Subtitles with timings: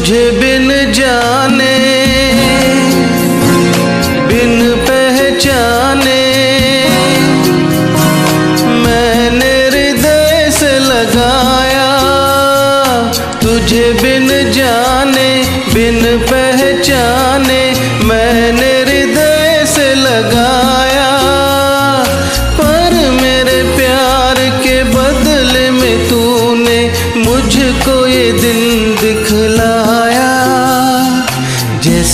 [0.00, 1.72] तुझे बिन जाने,
[4.28, 4.54] बिन
[4.86, 6.22] पहचाने,
[8.84, 11.90] मैंने हृदय से लगाया
[13.42, 15.28] तुझे बिन जाने,
[15.74, 16.00] बिन
[16.32, 17.62] पहचाने,
[18.08, 18.69] मैंने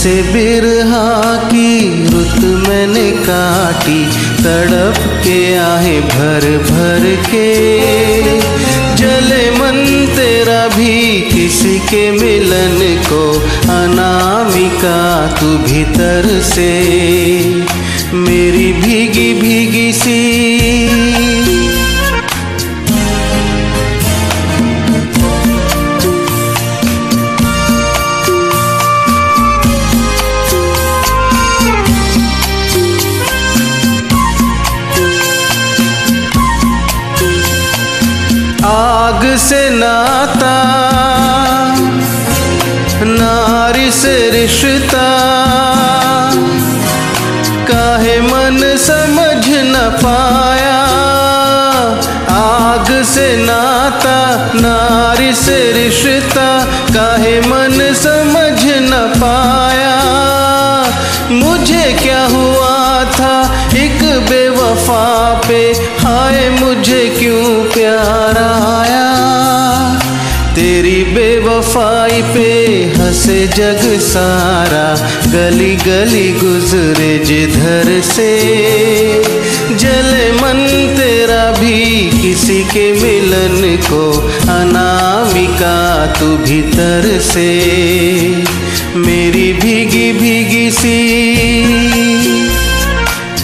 [0.07, 4.05] जैसे बिरहा की रुत मैंने काटी,
[4.43, 7.49] तड़प के आहे भर भर के।
[8.97, 13.23] जले मन तेरा भी किसी के मिलन को
[13.75, 15.01] अनामिका
[15.41, 16.71] तू भीतर से।
[18.15, 20.56] मेरी भीगी भीगी सी
[39.07, 40.55] आग से नाता,
[43.07, 45.05] नारी से रिश्ता।
[47.69, 50.81] काहे मन समझ न पाया,
[52.35, 54.19] आग से नाता,
[54.61, 56.49] नारी से रिश्ता।
[56.95, 59.97] काहे मन समझ न पाया,
[61.31, 62.76] मुझे क्या हुआ?
[64.31, 65.05] बेवफा
[65.49, 69.07] पे, हाय मुझे क्यों प्यार आया?
[70.55, 72.47] तेरी बेवफाई पे
[72.99, 74.87] हंसे जग सारा,
[75.33, 78.31] गली गली गुजरे जिधर से।
[79.75, 80.67] जले मन
[80.97, 87.51] तेरा भी किसी के मिलन को, अनामिका तू भीतर से।
[88.97, 90.97] मेरी भीगी भीगी सी